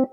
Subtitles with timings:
[0.00, 0.08] Hello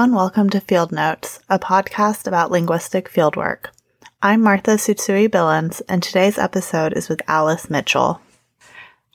[0.00, 3.66] and welcome to Field Notes, a podcast about linguistic fieldwork.
[4.22, 8.22] I'm Martha Tsutsui Billins, and today's episode is with Alice Mitchell.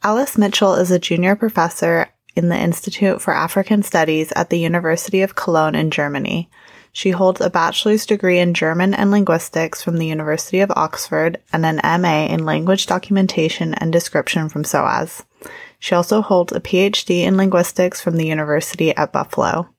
[0.03, 5.21] Alice Mitchell is a junior professor in the Institute for African Studies at the University
[5.21, 6.49] of Cologne in Germany.
[6.91, 11.65] She holds a bachelor's degree in German and linguistics from the University of Oxford and
[11.65, 15.23] an MA in language documentation and description from SOAS.
[15.79, 19.69] She also holds a PhD in linguistics from the University at Buffalo.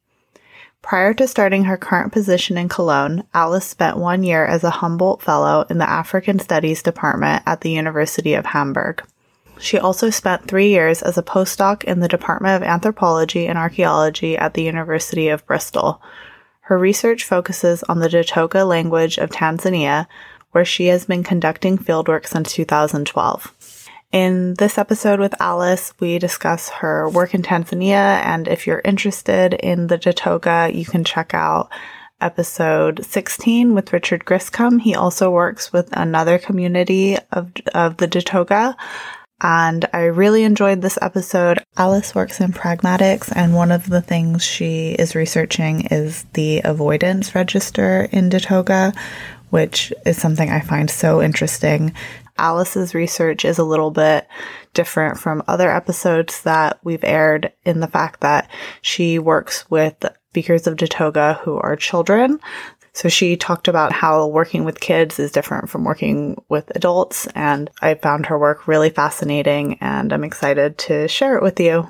[0.80, 5.20] Prior to starting her current position in Cologne, Alice spent one year as a Humboldt
[5.20, 9.02] Fellow in the African Studies Department at the University of Hamburg.
[9.60, 14.36] She also spent three years as a postdoc in the Department of Anthropology and Archaeology
[14.36, 16.00] at the University of Bristol.
[16.62, 20.06] Her research focuses on the Datooga language of Tanzania,
[20.52, 23.54] where she has been conducting fieldwork since 2012.
[24.10, 29.54] In this episode with Alice, we discuss her work in Tanzania, and if you're interested
[29.54, 31.70] in the Datooga, you can check out
[32.20, 34.80] episode 16 with Richard Griscom.
[34.80, 38.76] He also works with another community of, of the Datooga.
[39.40, 41.64] And I really enjoyed this episode.
[41.76, 47.34] Alice works in pragmatics, and one of the things she is researching is the avoidance
[47.34, 48.96] register in Datooga,
[49.50, 51.94] which is something I find so interesting.
[52.36, 54.26] Alice's research is a little bit
[54.74, 58.50] different from other episodes that we've aired in the fact that
[58.82, 62.38] she works with speakers of Datooga who are children.
[62.92, 67.70] So she talked about how working with kids is different from working with adults, and
[67.80, 71.88] I found her work really fascinating, and I'm excited to share it with you.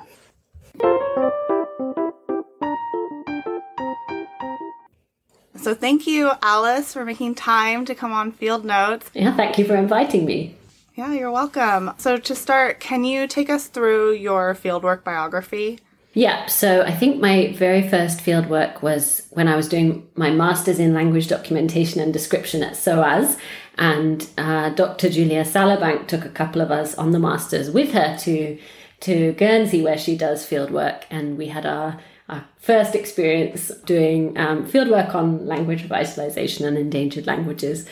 [5.55, 9.09] So thank you, Alice, for making time to come on Field Notes.
[9.13, 10.55] Yeah, thank you for inviting me.
[10.95, 11.91] Yeah, you're welcome.
[11.97, 15.79] So to start, can you take us through your fieldwork biography?
[16.13, 20.79] Yeah, so I think my very first fieldwork was when I was doing my master's
[20.79, 23.37] in language documentation and description at SOAS,
[23.77, 25.09] and uh, Dr.
[25.09, 28.57] Julia Sallabank took a couple of us on the masters with her to
[29.01, 34.65] to Guernsey where she does fieldwork, and we had our our first experience doing um,
[34.65, 37.87] fieldwork on language revitalization and endangered languages.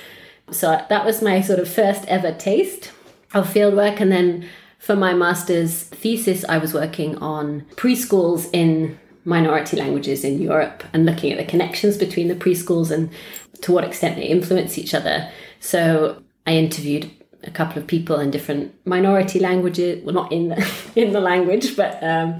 [0.51, 2.91] So that was my sort of first ever taste
[3.33, 3.99] of fieldwork.
[3.99, 4.47] And then
[4.87, 11.05] for my master's thesis, I was working on preschools in minority languages in Europe and
[11.05, 13.09] looking at the connections between the preschools and
[13.63, 15.29] to what extent they influence each other.
[15.59, 17.11] So I interviewed
[17.43, 21.75] a couple of people in different minority languages, well, not in the, in the language,
[21.75, 22.39] but um,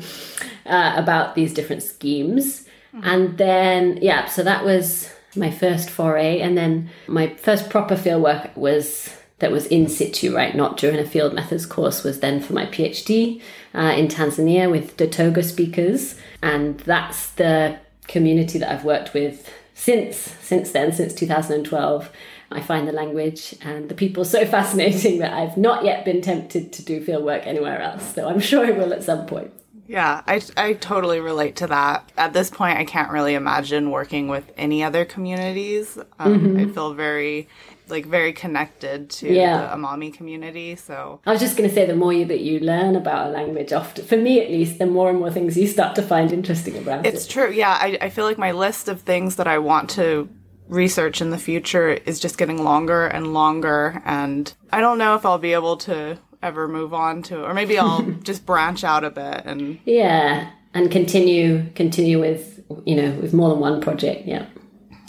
[0.66, 2.64] uh, about these different schemes.
[2.96, 3.02] Mm-hmm.
[3.04, 6.40] And then, yeah, so that was my first foray.
[6.40, 10.56] And then my first proper field work was that was in situ, right?
[10.56, 13.42] Not during a field methods course, was then for my PhD
[13.76, 16.16] uh, in Tanzania with Datooga speakers.
[16.42, 22.10] And that's the community that I've worked with since since then, since 2012.
[22.50, 26.72] I find the language and the people so fascinating that I've not yet been tempted
[26.74, 28.16] to do field work anywhere else.
[28.16, 29.52] So I'm sure I will at some point.
[29.88, 32.12] Yeah, I, I totally relate to that.
[32.18, 35.98] At this point, I can't really imagine working with any other communities.
[36.20, 36.60] Um, mm-hmm.
[36.60, 37.48] I feel very,
[37.90, 39.62] like, very connected to yeah.
[39.62, 40.76] the Amami community.
[40.76, 43.30] So I was just going to say, the more you, that you learn about a
[43.30, 46.32] language, often for me at least, the more and more things you start to find
[46.32, 47.14] interesting about it's it.
[47.16, 47.52] It's true.
[47.52, 50.30] Yeah, I, I feel like my list of things that I want to
[50.68, 55.26] research in the future is just getting longer and longer, and I don't know if
[55.26, 59.10] I'll be able to ever move on to or maybe I'll just branch out a
[59.10, 64.46] bit and yeah and continue continue with you know with more than one project yeah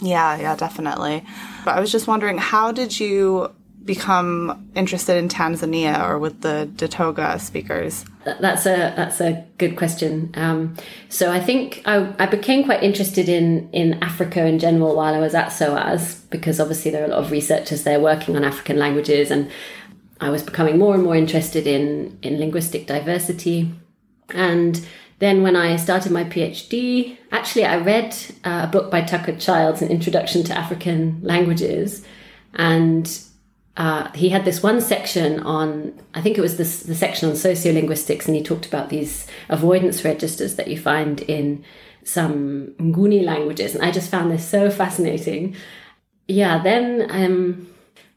[0.01, 1.23] yeah yeah definitely
[1.65, 3.53] but I was just wondering how did you
[3.85, 8.05] become interested in Tanzania or with the Datooga speakers?
[8.23, 10.31] That's a that's a good question.
[10.35, 10.75] Um,
[11.07, 15.19] so I think I, I became quite interested in in Africa in general while I
[15.19, 18.77] was at SOAS because obviously there are a lot of researchers there working on African
[18.77, 19.49] languages and
[20.21, 23.71] I was becoming more and more interested in, in linguistic diversity.
[24.31, 24.85] And
[25.19, 29.81] then when I started my PhD, actually, I read uh, a book by Tucker Childs,
[29.81, 32.05] An Introduction to African Languages.
[32.53, 33.19] And
[33.75, 37.35] uh, he had this one section on, I think it was this, the section on
[37.35, 41.65] sociolinguistics, and he talked about these avoidance registers that you find in
[42.03, 43.75] some Nguni languages.
[43.75, 45.55] And I just found this so fascinating.
[46.29, 47.67] Yeah, then um,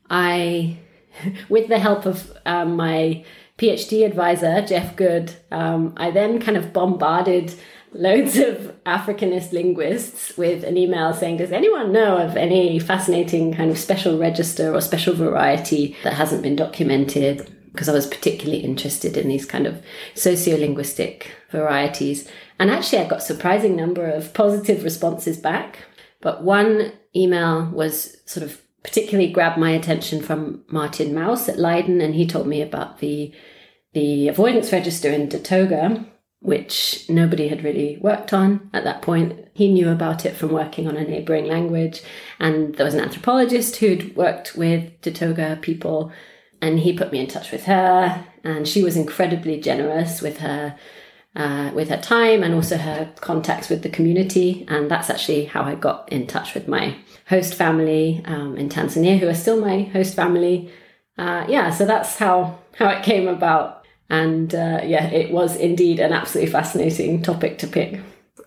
[0.08, 0.78] I
[1.48, 3.24] with the help of um, my
[3.62, 7.54] PhD advisor, Jeff Good, um, I then kind of bombarded
[7.92, 13.70] loads of Africanist linguists with an email saying, Does anyone know of any fascinating kind
[13.70, 17.48] of special register or special variety that hasn't been documented?
[17.70, 19.80] Because I was particularly interested in these kind of
[20.16, 22.28] sociolinguistic varieties.
[22.58, 25.78] And actually, I got surprising number of positive responses back.
[26.20, 32.00] But one email was sort of particularly grabbed my attention from Maarten Mous at Leiden,
[32.00, 33.32] and he told me about the
[33.92, 36.06] the avoidance register in Datooga,
[36.40, 39.48] which nobody had really worked on at that point.
[39.54, 42.02] He knew about it from working on a neighboring language,
[42.40, 46.10] and there was an anthropologist who'd worked with Datooga people,
[46.60, 50.76] and he put me in touch with her, and she was incredibly generous with her.
[51.34, 55.62] Uh, with her time and also her contacts with the community, and that's actually how
[55.62, 59.84] I got in touch with my host family um, in Tanzania, who are still my
[59.84, 60.70] host family.
[61.16, 63.81] Uh, yeah, so that's how how it came about
[64.12, 67.98] and uh, yeah, it was indeed an absolutely fascinating topic to pick.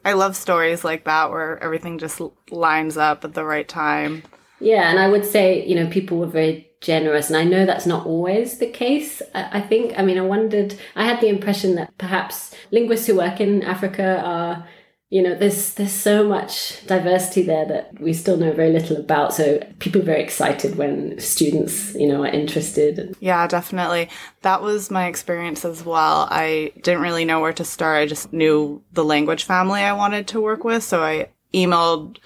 [0.06, 2.21] I love stories like that where everything just
[2.51, 4.21] lines up at the right time.
[4.59, 7.29] Yeah, and I would say, you know, people were very generous.
[7.29, 9.23] And I know that's not always the case.
[9.33, 13.41] I, think, I mean, I wondered, I had the impression that perhaps linguists who work
[13.41, 14.68] in Africa are
[15.15, 19.33] you know there's there's so much diversity there that we still know very little about.
[19.33, 23.15] So people are very excited when students you know are interested.
[23.21, 24.09] Yeah definitely.
[24.41, 26.27] That was my experience as well.
[26.29, 28.01] I didn't really know where to start.
[28.01, 30.83] I just knew the language family i wanted to work with.
[30.83, 32.18] So i emailed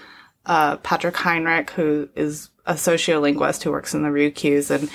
[0.48, 4.90] uh, patrick heinrich who is a sociolinguist who works in the ryukyus and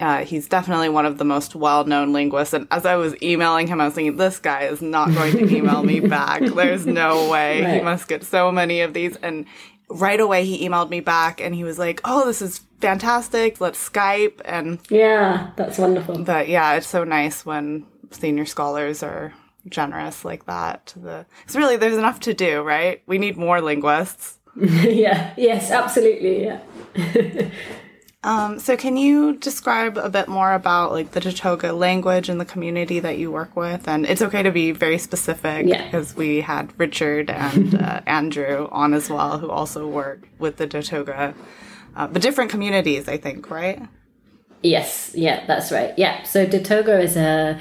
[0.00, 2.52] uh, he's definitely one of the most well-known linguists.
[2.52, 5.56] And as I was emailing him, I was thinking, this guy is not going to
[5.56, 6.42] email me back.
[6.42, 7.62] There's no way.
[7.62, 7.74] Right.
[7.74, 9.16] He must get so many of these.
[9.16, 9.46] And
[9.88, 13.60] right away, he emailed me back and he was like, oh, this is fantastic.
[13.60, 14.40] Let's Skype.
[14.44, 16.24] And yeah, that's wonderful.
[16.24, 19.32] But yeah, it's so nice when senior scholars are
[19.68, 23.62] generous like that to the because really there's enough to do right we need more
[23.62, 26.60] linguists yeah yes absolutely yeah
[28.24, 32.46] Um, so can you describe a bit more about like the Datooga language and the
[32.46, 33.86] community that you work with?
[33.86, 35.84] And it's okay to be very specific yeah.
[35.84, 40.66] because we had Richard and uh, Andrew on as well, who also work with the
[40.66, 41.34] Datooga,
[41.96, 43.82] uh, but different communities, I think, right?
[44.62, 45.92] Yes, yeah, that's right.
[45.98, 47.60] Yeah, so Datooga is a,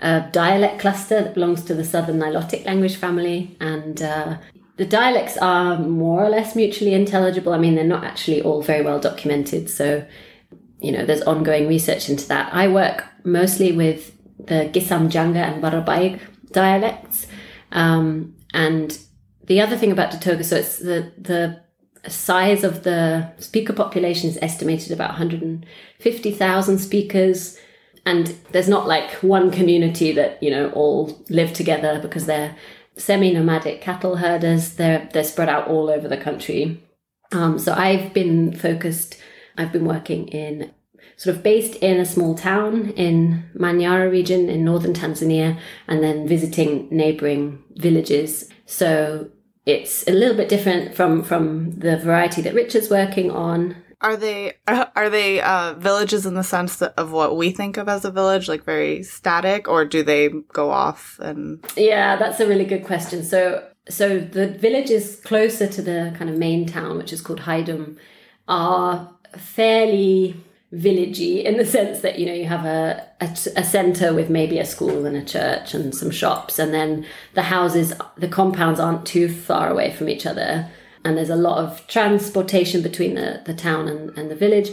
[0.00, 4.38] a dialect cluster that belongs to the Southern Nilotic language family, and uh,
[4.80, 7.52] the dialects are more or less mutually intelligible.
[7.52, 9.68] I mean, they're not actually all very well documented.
[9.68, 10.06] So,
[10.80, 12.50] you know, there's ongoing research into that.
[12.54, 16.18] I work mostly with the Gisamjanga and Barabaig
[16.52, 17.26] dialects.
[17.72, 18.98] Um, and
[19.44, 21.60] the other thing about Datooga, so it's the, the
[22.10, 27.58] size of the speaker population is estimated about 150,000 speakers.
[28.06, 32.56] And there's not like one community that, you know, all live together because they're
[33.00, 34.74] semi-nomadic cattle herders.
[34.74, 36.82] They're they're spread out all over the country.
[37.32, 39.16] Um, so I've been focused.
[39.56, 40.72] I've been working in
[41.16, 46.26] sort of based in a small town in Manyara region in northern Tanzania, and then
[46.26, 48.48] visiting neighboring villages.
[48.66, 49.30] So
[49.66, 53.76] it's a little bit different from from the variety that Richard's working on.
[54.00, 58.04] Are they are they uh, villages in the sense of what we think of as
[58.04, 61.64] a village, like very static, or do they go off and?
[61.76, 63.22] Yeah, that's a really good question.
[63.24, 67.96] So so the villages closer to the kind of main town, which is called Haydom,
[68.48, 70.36] are fairly
[70.72, 73.24] villagey in the sense that you know you have a, a,
[73.56, 77.04] a center with maybe a school and a church and some shops and then
[77.34, 80.70] the houses the compounds aren't too far away from each other
[81.04, 84.70] and there's a lot of transportation between the, the town and, and the village.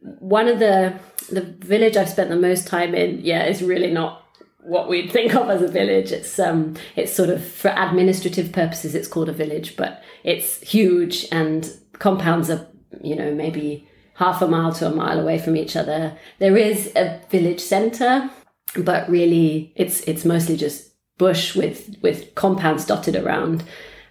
[0.00, 0.98] One of the
[1.30, 4.24] the village I've spent the most time in, yeah, is really not
[4.60, 6.12] what we'd think of as a village.
[6.12, 11.26] It's um it's sort of for administrative purposes it's called a village, but it's huge
[11.32, 12.66] and compounds are,
[13.02, 16.16] you know, maybe half a mile to a mile away from each other.
[16.38, 18.30] There is a village centre,
[18.76, 23.64] but really it's it's mostly just bush with with compounds dotted around.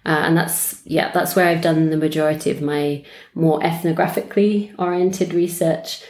[0.06, 3.02] Uh, and that's yeah that's where i've done the majority of my
[3.34, 6.02] more ethnographically oriented research.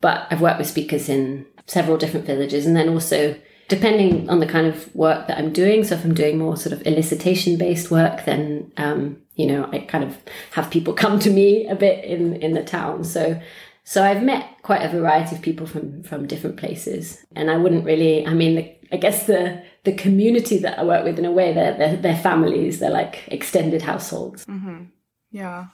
[0.00, 2.66] But i've worked with speakers in several different villages.
[2.66, 3.36] And then also
[3.68, 6.72] depending on the kind of work that i'm doing so if i'm doing more sort
[6.74, 10.18] of elicitation based work then um, you know i kind of
[10.52, 13.04] have people come to me a bit in in the town.
[13.04, 13.40] So
[13.82, 17.24] so i've met quite a variety of people from from different places.
[17.34, 21.04] And i wouldn't really i mean the, i guess the the community that I work
[21.04, 24.84] with in a way they're they're, they're families they're like extended households mm-hmm.
[25.30, 25.66] yeah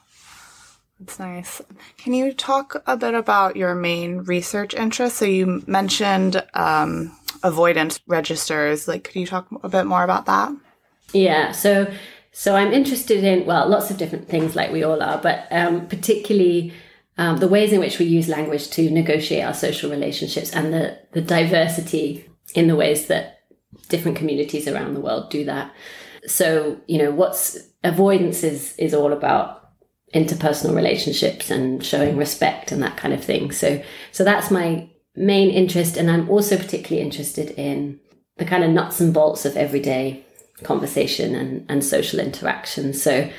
[0.99, 1.61] That's nice.
[1.97, 5.17] Can you talk a bit about your main research interests?
[5.17, 8.87] So you mentioned um, avoidance registers.
[8.87, 10.51] Like, could you talk a bit more about that?
[11.11, 11.53] Yeah.
[11.53, 11.91] So,
[12.31, 15.87] so I'm interested in well, lots of different things, like we all are, but um,
[15.87, 16.71] particularly
[17.17, 20.99] um, the ways in which we use language to negotiate our social relationships and the
[21.13, 23.39] the diversity in the ways that
[23.89, 25.73] different communities around the world do that.
[26.27, 29.61] So, you know, what's avoidance is is all about
[30.13, 33.51] interpersonal relationships and showing respect and that kind of thing.
[33.51, 33.81] So,
[34.11, 35.97] so that's my main interest.
[35.97, 37.99] And I'm also particularly interested in
[38.37, 40.23] the kind of nuts and bolts of everyday
[40.63, 42.93] conversation and, and social interaction.
[42.93, 43.29] So,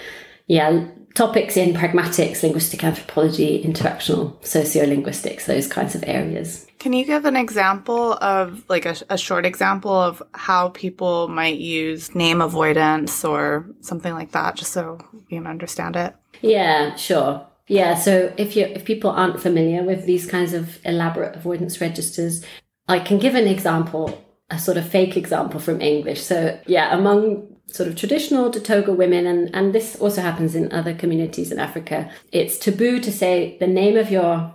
[0.47, 6.67] yeah, topics in pragmatics, linguistic anthropology, interactional sociolinguistics, those kinds of areas.
[6.79, 11.59] Can you give an example of, like, a, a, short example of how people might
[11.59, 16.15] use name avoidance or something like that, just so you can understand it?
[16.41, 17.47] Yeah, sure.
[17.69, 22.45] Yeah, so if you if people aren't familiar with these kinds of elaborate avoidance registers,
[22.89, 26.23] I can give an example, a sort of fake example from English.
[26.23, 30.95] So yeah, among sort of traditional Datooga women, and, and this also happens in other
[30.95, 34.55] communities in Africa, it's taboo to say the name of your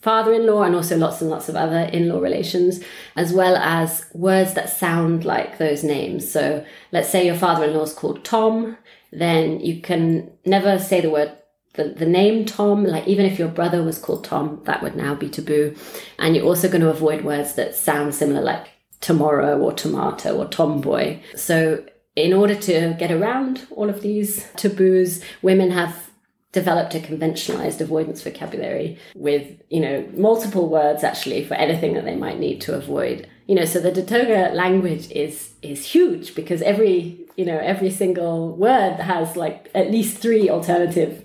[0.00, 2.80] father-in-law and also lots and lots of other in-law relations
[3.16, 7.92] as well as words that sound like those names so let's say your father-in-law is
[7.92, 8.76] called tom
[9.10, 11.32] then you can never say the word
[11.76, 15.14] the, the name Tom, like even if your brother was called Tom, that would now
[15.14, 15.76] be taboo.
[16.18, 18.66] And you're also going to avoid words that sound similar, like
[19.00, 21.20] tomorrow or tomato or tomboy.
[21.36, 21.84] So,
[22.16, 26.10] in order to get around all of these taboos, women have
[26.52, 32.16] developed a conventionalized avoidance vocabulary with, you know, multiple words actually for anything that they
[32.16, 33.28] might need to avoid.
[33.46, 38.56] You know, so the Datooga language is is huge because every you know, every single
[38.56, 41.22] word has like at least three alternative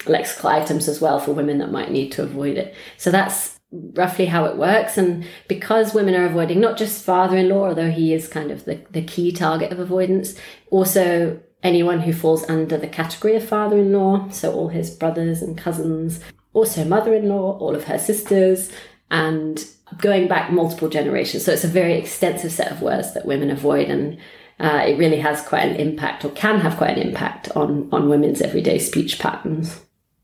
[0.00, 2.74] lexical items as well for women that might need to avoid it.
[2.96, 4.98] So that's roughly how it works.
[4.98, 8.64] And because women are avoiding not just father in law, although he is kind of
[8.64, 10.34] the, the key target of avoidance,
[10.70, 15.42] also anyone who falls under the category of father in law, so all his brothers
[15.42, 16.20] and cousins,
[16.52, 18.70] also mother in law, all of her sisters,
[19.10, 19.66] and
[19.98, 21.44] going back multiple generations.
[21.44, 23.88] So it's a very extensive set of words that women avoid.
[23.88, 24.18] And
[24.58, 28.08] uh, it really has quite an impact or can have quite an impact on, on
[28.08, 29.80] women's everyday speech patterns.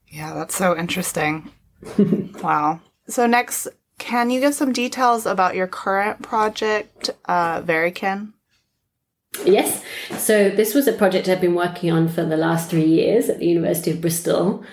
[0.09, 1.51] Yeah, that's so interesting.
[2.43, 2.81] wow.
[3.09, 8.33] So, next, can you give some details about your current project, uh, Varikin?
[9.45, 9.83] Yes.
[10.17, 13.39] So, this was a project I've been working on for the last three years at
[13.39, 14.65] the University of Bristol.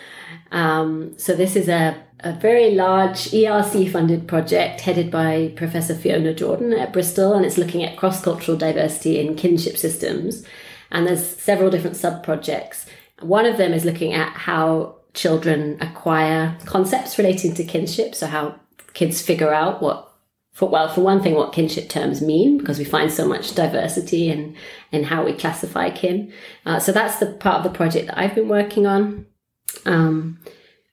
[0.51, 6.33] Um, so, this is a a very large ERC funded project headed by Professor Fiona
[6.33, 10.43] Jordan at Bristol, and it's looking at cross cultural diversity in kinship systems.
[10.91, 12.87] And there's several different sub projects.
[13.21, 18.59] One of them is looking at how children acquire concepts relating to kinship, so how
[18.93, 20.11] kids figure out what
[20.53, 24.29] for well for one thing what kinship terms mean because we find so much diversity
[24.29, 24.55] in
[24.93, 26.31] in how we classify kin
[26.65, 29.25] uh, so that's the part of the project that i've been working on
[29.85, 30.39] um,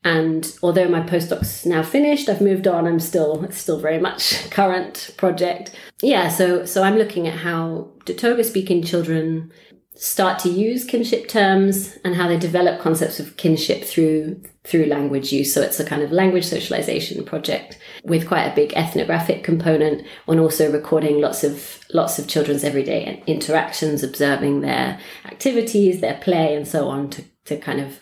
[0.04, 2.86] and although my postdoc's now finished, I've moved on.
[2.86, 5.70] I'm still it's still very much current project.
[6.02, 9.52] Yeah, so so I'm looking at how Datooga speaking children
[9.94, 15.32] start to use kinship terms and how they develop concepts of kinship through through language
[15.32, 15.52] use.
[15.52, 20.40] So it's a kind of language socialization project with quite a big ethnographic component and
[20.40, 26.66] also recording lots of lots of children's everyday interactions, observing their activities, their play and
[26.66, 27.98] so on to, to kind of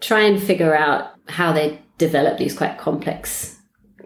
[0.00, 3.56] try and figure out how they develop these quite complex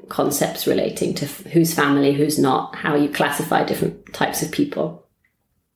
[0.08, 5.06] concepts relating to who's family, who's not, how you classify different types of people.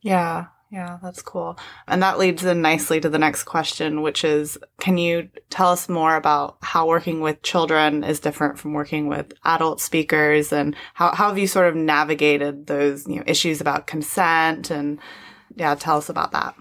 [0.02, 1.58] Yeah, yeah, that's cool.
[1.86, 5.88] And that leads in nicely to the next question, which is can you tell us
[5.88, 11.14] more about how working with children is different from working with adult speakers and how,
[11.14, 14.98] how have you sort of navigated those you know, issues about consent and
[15.56, 16.54] yeah, tell us about that.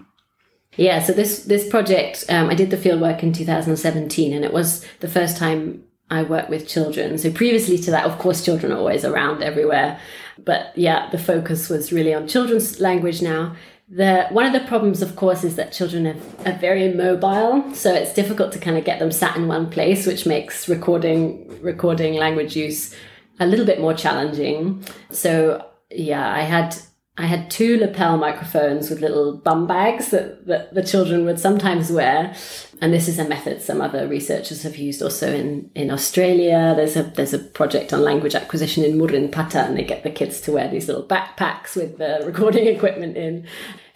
[0.76, 4.86] Yeah, so this this project, um, I did the fieldwork in 2017, and it was
[5.00, 7.18] the first time I worked with children.
[7.18, 10.00] So previously to that, of course, children are always around everywhere,
[10.38, 13.56] but yeah, the focus was really on children's language now.
[13.90, 16.16] The one of the problems, of course, is that children are,
[16.46, 20.06] are very mobile, so it's difficult to kind of get them sat in one place,
[20.06, 22.94] which makes recording recording language use
[23.40, 24.84] a little bit more challenging.
[25.10, 26.76] So yeah, I had
[27.20, 31.90] I had two lapel microphones with little bum bags that, that the children would sometimes
[31.90, 32.34] wear.
[32.80, 36.74] And this is a method some other researchers have used also in, in Australia.
[36.76, 40.40] There's a there's a project on language acquisition in Murrinhpatha, and they get the kids
[40.42, 43.46] to wear these little backpacks with the recording equipment in.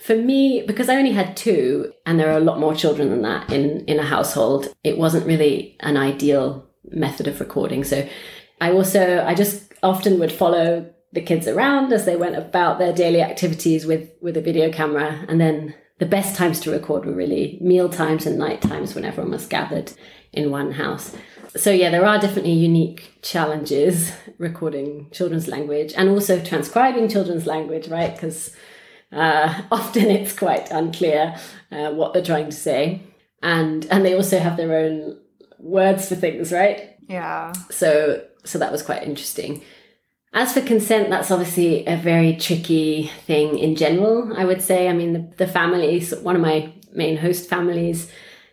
[0.01, 3.23] For me, because I only had two, and there are a lot more children than
[3.23, 7.85] that in, in a household, it wasn't really an ideal method of recording.
[7.85, 8.09] So
[8.61, 12.93] I also I just often would follow the kids around as they went about their
[12.93, 15.25] daily activities with with a video camera.
[15.29, 19.05] And then the best times to record were really meal times and night times when
[19.05, 19.93] everyone was gathered
[20.33, 21.15] in one house.
[21.55, 27.89] So yeah there are definitely unique challenges recording children's language and also transcribing children's language
[27.89, 28.15] right?
[28.15, 28.57] Because
[29.13, 31.37] uh, often it's quite unclear
[31.71, 33.03] uh, what they're trying to say.
[33.43, 35.19] And and they also have their own
[35.59, 36.97] words for things right?
[37.07, 37.53] Yeah.
[37.71, 39.63] So so that was quite interesting
[40.35, 44.89] as for consent, that's obviously a very tricky thing in general, I would say.
[44.89, 48.11] I mean, the, the families, one of my main host families,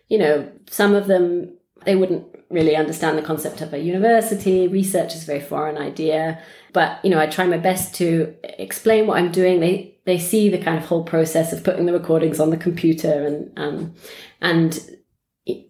[0.08, 4.68] you know, some of them, they wouldn't really understand the concept of a university.
[4.68, 6.42] Research is a very foreign idea.
[6.72, 9.60] But, you know, I try my best to explain what I'm doing.
[9.60, 13.24] They, they see the kind of whole process of putting the recordings on the computer
[13.24, 13.94] and, um,
[14.40, 14.78] and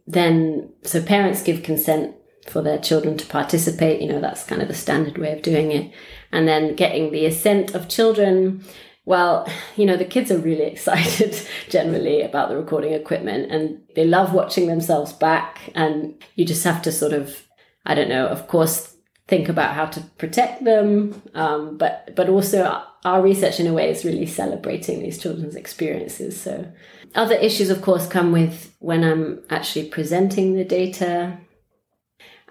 [0.07, 2.17] then, so parents give consent
[2.49, 4.01] for their children to participate.
[4.01, 5.93] You know, that's kind of the standard way of doing it.
[6.33, 8.65] And then getting the assent of children.
[9.05, 14.05] Well, you know, the kids are really excited generally about the recording equipment and they
[14.05, 15.71] love watching themselves back.
[15.75, 17.47] And you just have to sort of,
[17.87, 18.97] I don't know, of course,
[19.29, 21.23] think about how to protect them.
[21.35, 26.41] Um, but, but also our research in a way is really celebrating these children's experiences.
[26.41, 26.71] So
[27.15, 31.39] other issues, of course, come with when I'm actually presenting the data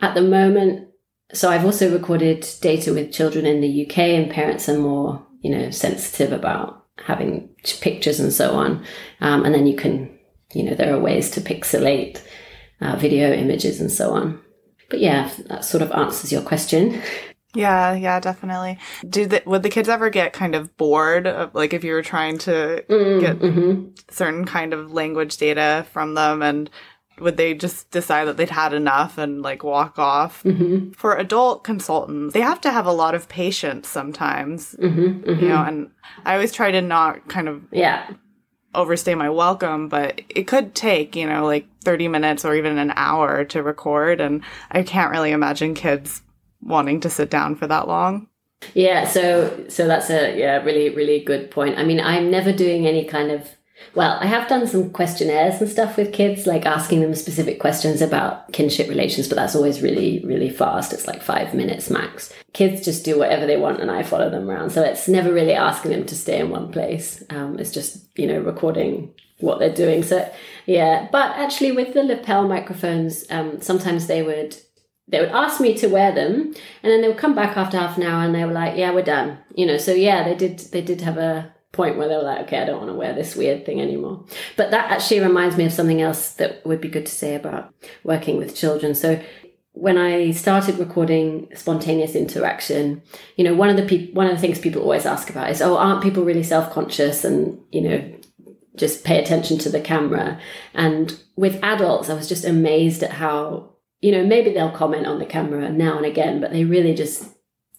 [0.02, 0.90] at the moment,
[1.34, 5.52] so I've also recorded data with children in the UK, and parents are more, you
[5.52, 7.50] know, sensitive about having
[7.82, 8.84] pictures and so on.
[9.22, 10.18] Um, and then you can,
[10.54, 12.22] you know, there are ways to pixelate
[12.82, 14.42] uh, video images and so on.
[14.90, 17.02] But yeah, that sort of answers your question.
[17.56, 18.78] Yeah, yeah, definitely.
[19.08, 22.04] Do the, would the kids ever get kind of bored of like if you were
[22.04, 23.90] trying to mm, get mm-hmm.
[24.10, 26.70] certain kind of language data from them and
[27.20, 30.44] would they just decide that they'd had enough and like walk off?
[30.44, 30.92] Mm-hmm.
[30.92, 35.42] For adult consultants, they have to have a lot of patience sometimes, mm-hmm, mm-hmm.
[35.42, 35.64] you know.
[35.64, 35.92] And
[36.26, 38.10] I always try to not kind of yeah
[38.76, 42.94] overstay my welcome, but it could take you know like thirty minutes or even an
[42.96, 46.22] hour to record, and I can't really imagine kids
[46.62, 48.28] wanting to sit down for that long.
[48.74, 51.78] Yeah, so so that's a yeah really really good point.
[51.78, 53.50] I mean, I'm never doing any kind of
[53.96, 58.02] well, I have done some questionnaires and stuff with kids, like asking them specific questions
[58.02, 60.94] about kinship relations, but that's always really, really fast.
[60.94, 62.32] It's like five minutes max.
[62.54, 64.72] Kids just do whatever they want and I follow them around.
[64.72, 67.24] So it's never really asking them to stay in one place.
[67.30, 70.04] Um, it's just, you know, recording what they're doing.
[70.04, 70.32] So
[70.66, 74.56] yeah, but actually with the lapel microphones, um, sometimes they would
[75.08, 77.98] they would ask me to wear them and then they would come back after half
[77.98, 80.60] an hour and they were like yeah we're done you know so yeah they did
[80.72, 83.14] they did have a point where they were like, okay, I don't want to wear
[83.14, 84.26] this weird thing anymore.
[84.58, 87.74] But that actually reminds me of something else that would be good to say about
[88.04, 88.96] working with children.
[88.96, 89.22] So
[89.74, 93.02] when I started recording spontaneous interaction,
[93.38, 95.78] you know, one of the one of the things people always ask about is, oh,
[95.78, 98.14] aren't people really self conscious and you know
[98.76, 100.40] just pay attention to the camera?
[100.74, 103.70] And with adults, I was just amazed at how
[104.02, 107.26] you know maybe they'll comment on the camera now and again, but they really just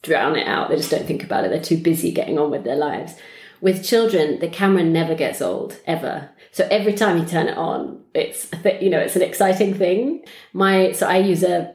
[0.02, 0.70] drown it out.
[0.70, 1.50] They just don't think about it.
[1.50, 3.14] They're too busy getting on with their lives
[3.60, 6.30] with children, the camera never gets old ever.
[6.52, 10.24] So every time you turn it on, it's th- you know it's an exciting thing.
[10.52, 11.74] My so I use a,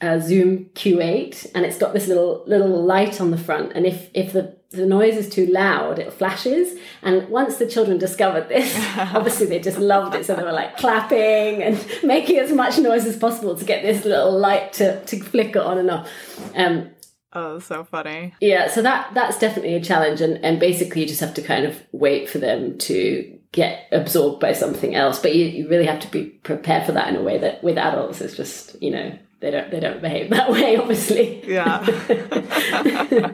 [0.00, 4.10] a Zoom Q8 and it's got this little little light on the front, and if
[4.14, 6.78] if the the noise is too loud, it flashes.
[7.02, 10.24] And once the children discovered this, obviously they just loved it.
[10.24, 14.04] So they were like clapping and making as much noise as possible to get this
[14.04, 16.08] little light to, to flicker on and off.
[16.54, 16.90] Um,
[17.32, 18.34] Oh, so funny.
[18.40, 21.64] Yeah, so that that's definitely a challenge and, and basically you just have to kind
[21.64, 25.20] of wait for them to get absorbed by something else.
[25.20, 27.78] But you, you really have to be prepared for that in a way that with
[27.78, 31.48] adults it's just, you know, they don't they don't behave that way, obviously.
[31.48, 31.86] Yeah.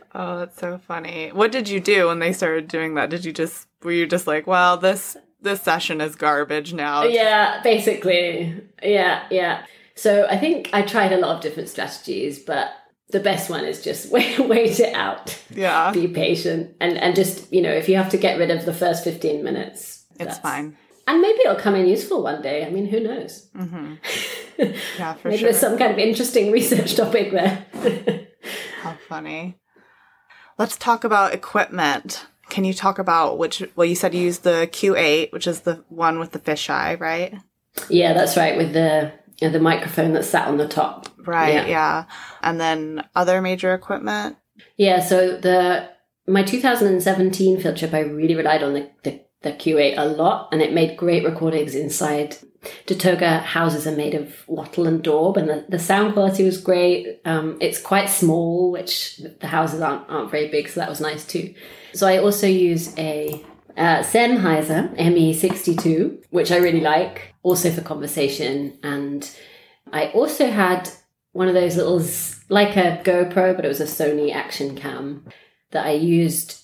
[0.14, 1.30] oh, that's so funny.
[1.32, 3.10] What did you do when they started doing that?
[3.10, 7.02] Did you just were you just like, well, this this session is garbage now?
[7.02, 8.62] Yeah, basically.
[8.82, 9.66] Yeah, yeah.
[9.94, 12.70] So I think I tried a lot of different strategies, but
[13.12, 15.38] the best one is just wait, wait it out.
[15.50, 15.92] Yeah.
[15.92, 16.74] Be patient.
[16.80, 19.44] And, and just, you know, if you have to get rid of the first 15
[19.44, 20.76] minutes, it's fine.
[21.06, 22.64] And maybe it'll come in useful one day.
[22.64, 23.48] I mean, who knows?
[23.56, 23.94] Mm-hmm.
[24.98, 25.30] Yeah, for sure.
[25.30, 25.50] maybe sure.
[25.50, 27.66] there's some kind of interesting research topic there.
[28.82, 29.58] How funny.
[30.58, 32.26] Let's talk about equipment.
[32.48, 33.64] Can you talk about which?
[33.74, 37.34] Well, you said you used the Q8, which is the one with the fisheye, right?
[37.88, 38.56] Yeah, that's right.
[38.56, 39.12] With the
[39.50, 41.08] the microphone that sat on the top.
[41.18, 41.54] Right.
[41.54, 41.66] Yeah.
[41.66, 42.04] yeah.
[42.42, 44.36] And then other major equipment.
[44.76, 45.00] Yeah.
[45.00, 45.90] So the
[46.26, 50.62] my 2017 field trip, I really relied on the, the, the Q8 a lot, and
[50.62, 52.36] it made great recordings inside.
[52.86, 57.20] Datooga houses are made of wattle and daub, and the, the sound quality was great.
[57.24, 61.26] Um, it's quite small, which the houses aren't, aren't very big, so that was nice
[61.26, 61.54] too.
[61.92, 63.44] So I also use a
[63.76, 68.78] uh, Sennheiser ME62, which I really like, also for conversation.
[68.82, 69.28] And
[69.92, 70.88] I also had
[71.32, 72.02] one of those little,
[72.48, 75.26] like a GoPro, but it was a Sony action cam
[75.70, 76.62] that I used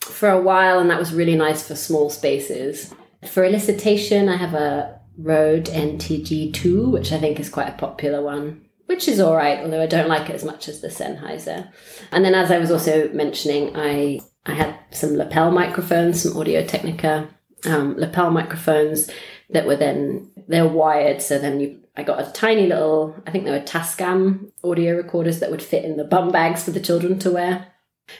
[0.00, 2.92] for a while, and that was really nice for small spaces.
[3.26, 8.62] For elicitation, I have a Rode NTG2, which I think is quite a popular one,
[8.86, 11.70] which is all right, although I don't like it as much as the Sennheiser.
[12.10, 16.64] And then, as I was also mentioning, I I had some lapel microphones, some Audio
[16.64, 17.28] Technica
[17.66, 19.10] um, lapel microphones
[19.52, 21.22] that were then they're wired.
[21.22, 25.40] So then you, I got a tiny little, I think they were Tascam audio recorders
[25.40, 27.66] that would fit in the bum bags for the children to wear.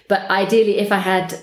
[0.09, 1.39] But ideally, if I had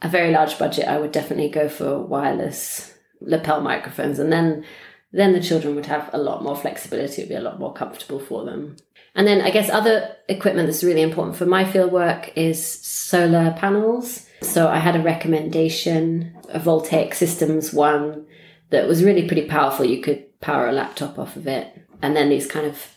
[0.00, 4.64] a very large budget, I would definitely go for wireless lapel microphones, and then
[5.12, 7.20] then the children would have a lot more flexibility.
[7.20, 8.76] It would be a lot more comfortable for them.
[9.14, 13.54] And then I guess other equipment that's really important for my field work is solar
[13.58, 14.26] panels.
[14.40, 18.26] So I had a recommendation, a Voltaic Systems one
[18.72, 19.84] that was really pretty powerful.
[19.84, 21.86] You could power a laptop off of it.
[22.02, 22.96] And then these kind of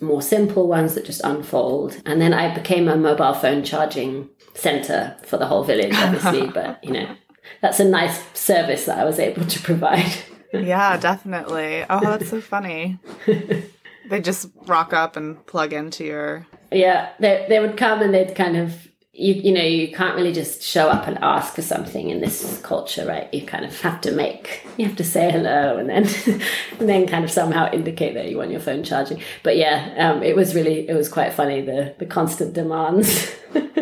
[0.00, 2.02] more simple ones that just unfold.
[2.04, 6.46] And then I became a mobile phone charging center for the whole village, obviously.
[6.54, 7.14] but, you know,
[7.62, 10.12] that's a nice service that I was able to provide.
[10.52, 11.84] yeah, definitely.
[11.88, 12.98] Oh, that's so funny.
[14.08, 16.46] They just rock up and plug into your.
[16.70, 20.32] Yeah, they they would come and they'd kind of you you know you can't really
[20.32, 23.32] just show up and ask for something in this culture, right?
[23.32, 26.04] You kind of have to make you have to say hello and then
[26.80, 29.22] and then kind of somehow indicate that you want your phone charging.
[29.42, 33.32] But yeah, um, it was really it was quite funny the the constant demands.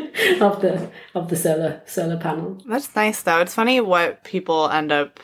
[0.41, 2.61] of the of the solar solar panel.
[2.67, 3.41] That's nice though.
[3.41, 5.19] It's funny what people end up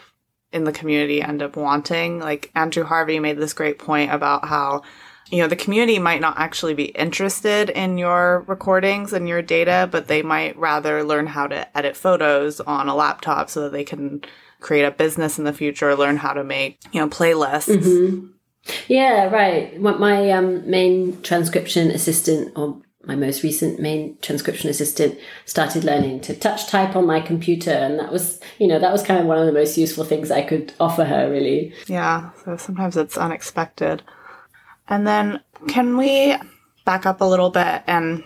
[0.52, 2.18] in the community end up wanting.
[2.18, 4.82] Like Andrew Harvey made this great point about how
[5.30, 9.88] you know the community might not actually be interested in your recordings and your data,
[9.90, 13.84] but they might rather learn how to edit photos on a laptop so that they
[13.84, 14.22] can
[14.60, 17.76] create a business in the future, learn how to make you know playlists.
[17.76, 18.26] Mm-hmm.
[18.86, 19.80] Yeah, right.
[19.80, 26.34] My um, main transcription assistant or my most recent main transcription assistant started learning to
[26.34, 29.38] touch type on my computer and that was you know that was kind of one
[29.38, 34.02] of the most useful things i could offer her really yeah so sometimes it's unexpected
[34.88, 36.36] and then can we
[36.84, 38.24] back up a little bit and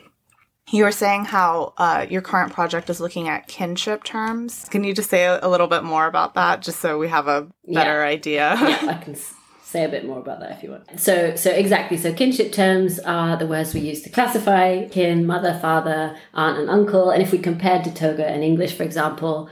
[0.70, 4.66] you were saying how uh, your current project is looking at kinship terms.
[4.70, 7.29] Can you just say a, a little bit more about that, just so we have
[7.29, 8.07] a better yeah.
[8.07, 8.57] idea?
[8.61, 9.16] yeah, I can
[9.62, 11.01] say a bit more about that if you want.
[11.01, 11.96] So, so exactly.
[11.96, 16.70] So, kinship terms are the words we use to classify kin, mother, father, aunt, and
[16.70, 17.11] uncle.
[17.11, 19.51] And if we compare Datooga and English, for example,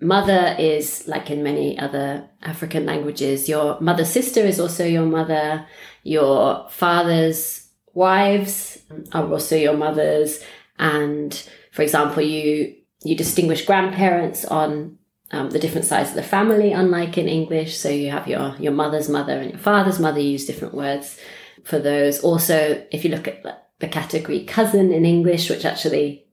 [0.00, 3.48] mother is like in many other African languages.
[3.48, 5.66] Your mother's sister is also your mother.
[6.06, 8.78] Your father's wives
[9.12, 10.40] are also your mothers.
[10.78, 11.34] And
[11.72, 14.98] for example, you you distinguish grandparents on
[15.32, 17.76] um, the different sides of the family, unlike in English.
[17.76, 21.18] So you have your, your mother's mother and your father's mother use different words
[21.64, 22.20] for those.
[22.20, 23.42] Also, if you look at
[23.80, 26.24] the category cousin in English, which actually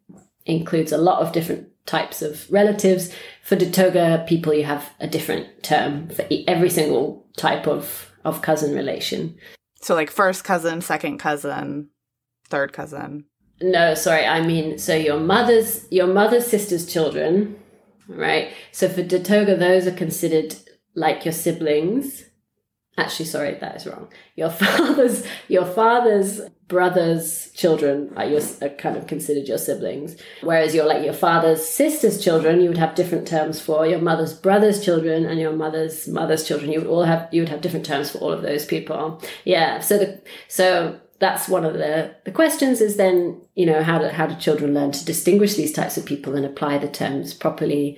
[0.45, 3.11] includes a lot of different types of relatives,
[3.43, 8.75] for Datooga people, you have a different term for every single type of, of cousin
[8.75, 9.35] relation.
[9.83, 11.89] So, like first cousin, second cousin,
[12.49, 13.25] third cousin.
[13.61, 17.55] No, sorry, I mean so your mother's your mother's sister's children
[18.07, 18.53] right?
[18.71, 20.55] So for Datooga, those are considered
[20.95, 22.23] like your siblings.
[22.95, 24.07] Actually, sorry, that is wrong.
[24.35, 30.15] Your father's your father's brother's children are your are uh, kind of considered your siblings,
[30.41, 33.87] whereas your like your father's sister's children, you would have different terms for.
[33.87, 37.49] Your mother's brother's children and your mother's mother's children, you would all have you would
[37.49, 39.21] have different terms for all of those people.
[39.43, 39.79] Yeah.
[39.79, 44.09] So the so that's one of the, the questions is then, you know, how do,
[44.09, 47.97] how do children learn to distinguish these types of people and apply the terms properly?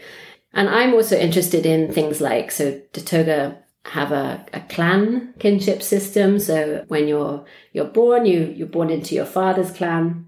[0.54, 6.40] And I'm also interested in things like, so Datooga have a, a clan kinship system.
[6.40, 10.28] So when you're, you're born, you, you're born into your father's clan.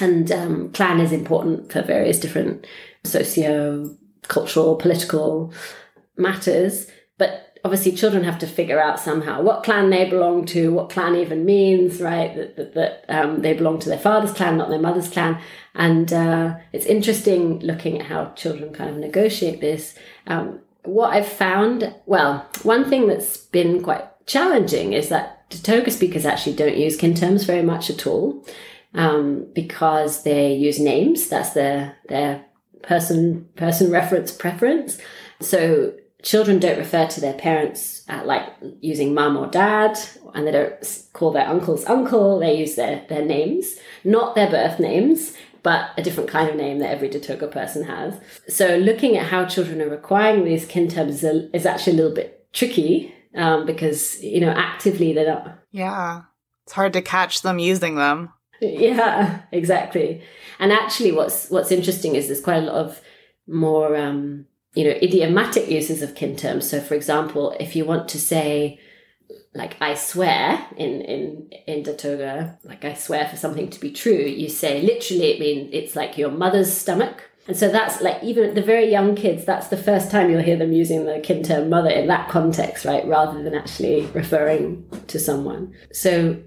[0.00, 2.66] And um, clan is important for various different
[3.04, 3.96] socio
[4.28, 5.52] cultural, political
[6.16, 6.86] matters.
[7.18, 11.14] But obviously children have to figure out somehow what clan they belong to, what clan
[11.16, 12.34] even means, right?
[12.34, 15.40] That, that, that um, they belong to their father's clan, not their mother's clan.
[15.74, 19.94] And uh, it's interesting looking at how children kind of negotiate this.
[20.26, 26.26] Um, what I've found, well, one thing that's been quite challenging is that Datooga speakers
[26.26, 28.44] actually don't use kin terms very much at all
[28.94, 31.28] um, because they use names.
[31.28, 32.44] That's their their
[32.82, 34.98] person person reference preference.
[35.40, 38.48] So children don't refer to their parents uh, like
[38.80, 39.98] using mum or dad,
[40.34, 42.38] and they don't call their uncles uncle.
[42.38, 46.78] They use their their names, not their birth names but a different kind of name
[46.78, 48.14] that every Datooga person has.
[48.48, 52.46] So looking at how children are acquiring these kin terms is actually a little bit
[52.52, 55.58] tricky um, because, you know, actively they're not.
[55.72, 56.22] Yeah.
[56.64, 58.32] It's hard to catch them using them.
[58.60, 60.22] Yeah, exactly.
[60.58, 63.00] And actually what's what's interesting is there's quite a lot of
[63.46, 66.68] more um, you know, idiomatic uses of kin terms.
[66.68, 68.78] So for example, if you want to say
[69.54, 74.12] like I swear in in in Datooga, like I swear for something to be true,
[74.12, 77.30] you say literally it means it's like your mother's stomach.
[77.46, 80.56] And so that's like even the very young kids, that's the first time you'll hear
[80.56, 83.06] them using the kin term mother in that context, right?
[83.06, 85.74] Rather than actually referring to someone.
[85.92, 86.42] So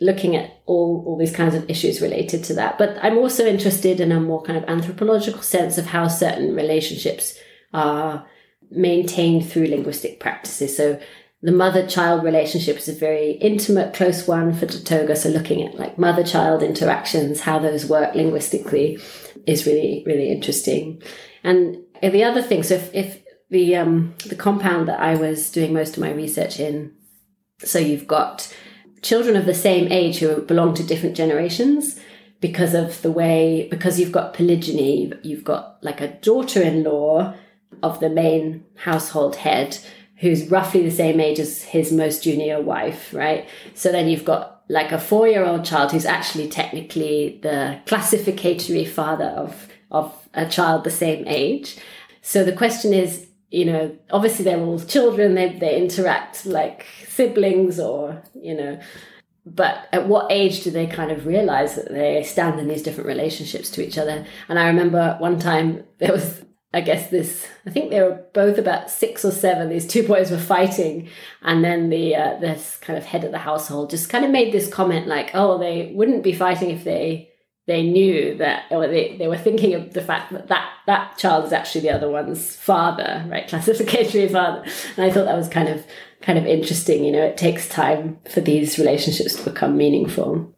[0.00, 2.76] looking at all, all these kinds of issues related to that.
[2.76, 7.38] But I'm also interested in a more kind of anthropological sense of how certain relationships
[7.72, 8.26] are
[8.70, 10.76] maintained through linguistic practices.
[10.76, 11.00] So
[11.42, 15.16] the mother child relationship is a very intimate, close one for Datooga.
[15.16, 19.00] So looking at like mother child interactions, how those work linguistically
[19.46, 21.02] is really, really interesting.
[21.42, 25.72] And the other thing, so if, if the, um, the compound that I was doing
[25.72, 26.92] most of my research in,
[27.58, 28.54] so you've got
[29.02, 31.98] children of the same age who belong to different generations
[32.40, 37.34] because of the way, because you've got polygyny, you've got like a daughter in law
[37.82, 39.78] of the main household head
[40.22, 43.48] who's roughly the same age as his most junior wife, right?
[43.74, 48.84] So then you've got like a four year old child who's actually technically the classificatory
[48.84, 51.76] father of, of a child the same age.
[52.22, 57.80] So the question is, you know, obviously they're all children, they, they interact like siblings
[57.80, 58.80] or, you know,
[59.44, 63.08] but at what age do they kind of realize that they stand in these different
[63.08, 64.24] relationships to each other?
[64.48, 68.56] And I remember one time there was I guess this, I think they were both
[68.56, 69.68] about six or seven.
[69.68, 71.08] These two boys were fighting.
[71.42, 74.52] And then the, uh, this kind of head of the household just kind of made
[74.52, 77.30] this comment like, oh, they wouldn't be fighting if they,
[77.66, 81.44] they knew that, or they, they were thinking of the fact that, that that child
[81.44, 83.46] is actually the other one's father, right?
[83.48, 84.64] Classificatory father.
[84.96, 85.86] And I thought that was kind of,
[86.22, 87.04] kind of interesting.
[87.04, 90.54] You know, it takes time for these relationships to become meaningful.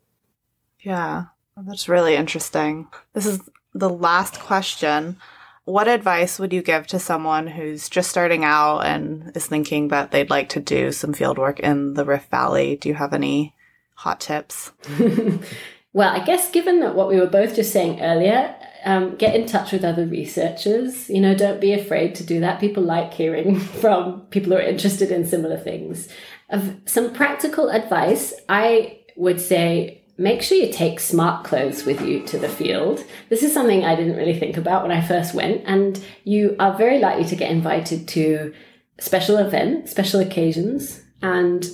[0.80, 1.24] Yeah.
[1.56, 2.88] That's really interesting.
[3.12, 3.40] This is
[3.74, 5.16] the last question.
[5.64, 10.10] What advice would you give to someone who's just starting out and is thinking that
[10.10, 12.76] they'd like to do some field work in the Rift Valley?
[12.76, 13.54] Do you have any
[13.94, 14.72] hot tips?
[15.92, 19.46] well, I guess given that what we were both just saying earlier, um, get in
[19.46, 21.08] touch with other researchers.
[21.08, 22.60] You know, don't be afraid to do that.
[22.60, 26.08] People like hearing from people who are interested in similar things.
[26.50, 32.22] Of some practical advice, I would say make sure you take smart clothes with you
[32.26, 33.04] to the field.
[33.28, 36.76] This is something I didn't really think about when I first went, and you are
[36.76, 38.54] very likely to get invited to
[38.98, 41.66] special events, special occasions, and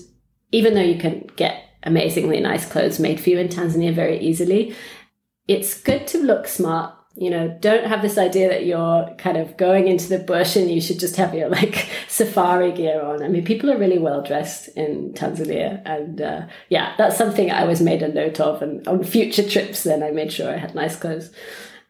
[0.53, 4.75] even though you can get amazingly nice clothes made for you in Tanzania very easily,
[5.49, 9.57] it's good to look smart you know, don't have this idea that you're kind of
[9.57, 13.23] going into the bush and you should just have your like safari gear on.
[13.23, 17.63] I mean, people are really well dressed in Tanzania, and uh, yeah, that's something I
[17.63, 18.63] always made a note of.
[18.63, 21.31] And on future trips, then I made sure I had nice clothes.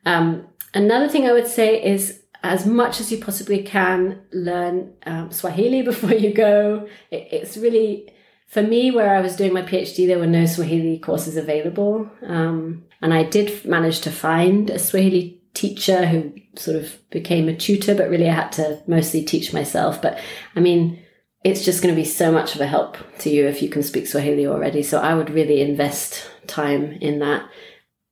[0.06, 5.30] Um, another thing I would say is as much as you possibly can learn um,
[5.30, 6.88] Swahili before you go.
[7.10, 8.10] It, it's really
[8.50, 12.10] for me, where I was doing my PhD, there were no Swahili courses available.
[12.26, 17.56] Um, and I did manage to find a Swahili teacher who sort of became a
[17.56, 20.00] tutor, but really I had to mostly teach myself.
[20.00, 20.18] But
[20.54, 21.02] I mean,
[21.42, 23.82] it's just going to be so much of a help to you if you can
[23.82, 24.82] speak Swahili already.
[24.82, 27.48] So I would really invest time in that.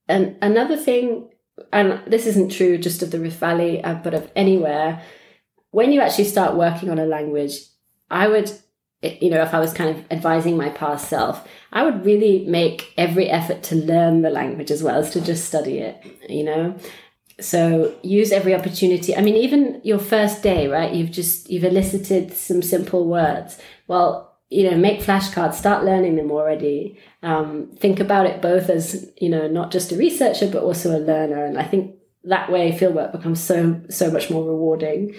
[0.09, 1.29] And another thing,
[1.73, 5.03] and this isn't true just of the Rift Valley, uh, but of anywhere,
[5.71, 7.59] when you actually start working on a language,
[8.11, 8.51] I would
[9.03, 12.93] you know, if I was kind of advising my past self, I would really make
[12.97, 16.77] every effort to learn the language as well as to just study it, you know?
[17.41, 19.15] So use every opportunity.
[19.15, 20.93] I mean, even your first day, right?
[20.93, 23.59] You've just, you've elicited some simple words.
[23.87, 26.99] Well, you know, make flashcards, start learning them already.
[27.23, 30.99] Um, think about it both as, you know, not just a researcher, but also a
[30.99, 31.45] learner.
[31.45, 35.15] And I think that way fieldwork becomes so so much more rewarding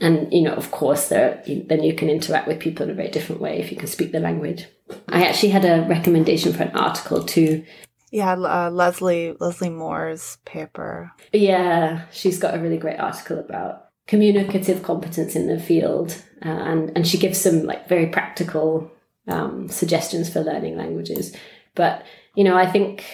[0.00, 3.10] and you know of course there then you can interact with people in a very
[3.10, 4.66] different way if you can speak the language.
[5.08, 7.64] I actually had a recommendation for an article too
[8.10, 11.12] yeah uh, leslie leslie moore's paper.
[11.32, 16.92] Yeah she's got a really great article about communicative competence in the field uh, and
[16.96, 18.90] and she gives some like very practical
[19.28, 21.36] um, suggestions for learning languages.
[21.74, 23.04] But you know i think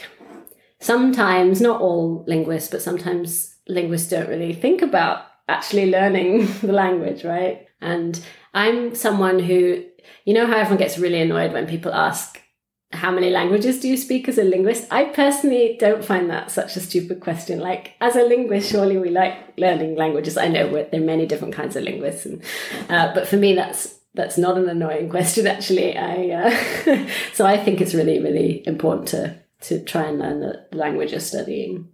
[0.80, 7.24] sometimes not all linguists but sometimes linguists don't really think about actually learning the language,
[7.24, 7.66] right?
[7.80, 8.20] And
[8.54, 9.84] I'm someone who,
[10.24, 12.40] you know, how everyone gets really annoyed when people ask,
[12.92, 14.86] how many languages do you speak as a linguist?
[14.90, 17.58] I personally don't find that such a stupid question.
[17.58, 20.36] Like, as a linguist, surely we like learning languages.
[20.36, 22.42] I know there are many different kinds of linguists, and,
[22.88, 25.46] uh, but for me, that's that's not an annoying question.
[25.46, 30.40] Actually, I uh, so I think it's really, really important to to try and learn
[30.40, 31.88] the language you're studying.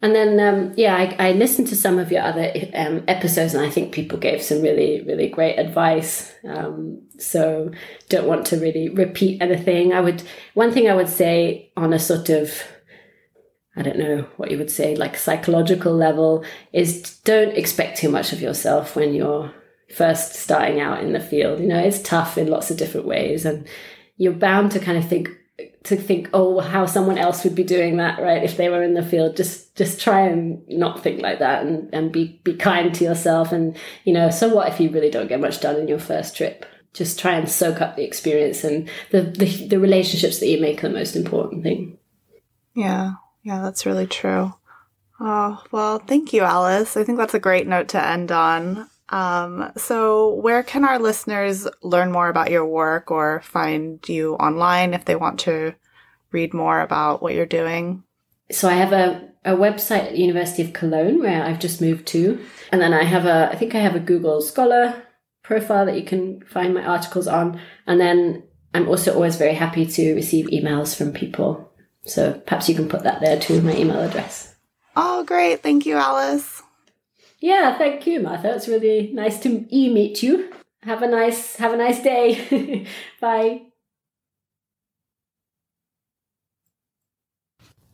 [0.00, 3.66] And then, um, yeah, I, I, listened to some of your other um, episodes, and
[3.66, 6.32] I think people gave some really, really great advice.
[6.44, 7.72] Um, so,
[8.08, 9.92] don't want to really repeat anything.
[9.92, 10.22] I would
[10.54, 12.62] one thing I would say on a sort of,
[13.74, 18.32] I don't know what you would say, like psychological level, is don't expect too much
[18.32, 19.52] of yourself when you're
[19.96, 21.58] first starting out in the field.
[21.58, 23.66] You know, it's tough in lots of different ways, and
[24.16, 25.28] you're bound to kind of think,
[25.84, 28.42] to think, oh, how someone else would be doing that, right?
[28.42, 31.88] If they were in the field, just just try and not think like that, and
[31.92, 33.52] and be be kind to yourself.
[33.52, 36.36] And you know, so what if you really don't get much done in your first
[36.36, 36.66] trip?
[36.94, 40.82] Just try and soak up the experience and the the, the relationships that you make
[40.82, 41.98] are the most important thing.
[42.74, 43.12] Yeah,
[43.42, 44.54] yeah, that's really true.
[45.20, 46.96] Oh well, thank you, Alice.
[46.96, 48.88] I think that's a great note to end on.
[49.10, 54.92] Um, so, where can our listeners learn more about your work or find you online
[54.94, 55.74] if they want to
[56.30, 58.02] read more about what you're doing?
[58.50, 62.06] So, I have a, a website at the University of Cologne where I've just moved
[62.08, 62.44] to.
[62.70, 65.02] And then I have a, I think I have a Google Scholar
[65.42, 67.60] profile that you can find my articles on.
[67.86, 68.42] And then
[68.74, 71.72] I'm also always very happy to receive emails from people.
[72.04, 74.54] So, perhaps you can put that there too, my email address.
[74.94, 75.62] Oh, great.
[75.62, 76.57] Thank you, Alice.
[77.40, 78.54] Yeah, thank you, Martha.
[78.54, 80.52] It's really nice to e-meet you.
[80.82, 82.86] Have a nice have a nice day.
[83.20, 83.67] Bye.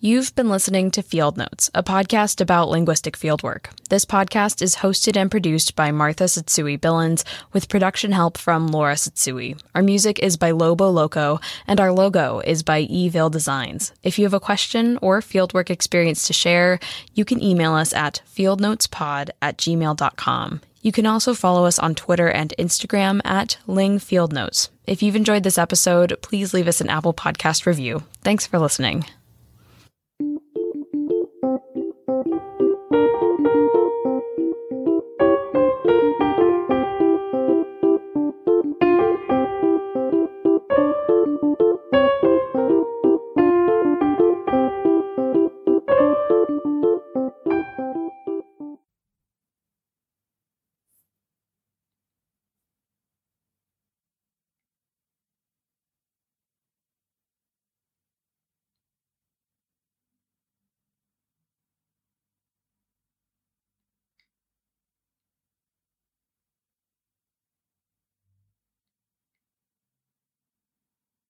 [0.04, 3.68] You've been listening to Field Notes, a podcast about linguistic fieldwork.
[3.88, 8.96] This podcast is hosted and produced by Martha Tsutsui Billins, with production help from Laura
[8.96, 9.58] Tsutsui.
[9.74, 13.94] Our music is by Lobo Loco, and our logo is by Evil Designs.
[14.02, 16.80] If you have a question or fieldwork experience to share,
[17.14, 20.60] you can email us at fieldnotespod at gmail.com.
[20.82, 24.68] You can also follow us on Twitter and Instagram at Ling Field Notes.
[24.86, 28.02] If you've enjoyed this episode, please leave us an Apple Podcast review.
[28.22, 29.06] Thanks for listening.